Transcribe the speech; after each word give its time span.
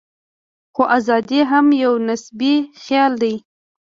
خو 0.73 0.83
ازادي 0.97 1.39
هم 1.51 1.65
یو 1.83 1.93
نسبي 2.07 2.55
خیال 2.83 3.13
دی. 3.21 3.35